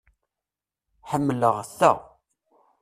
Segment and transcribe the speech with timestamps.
[1.09, 1.91] Ḥemmleɣ ta.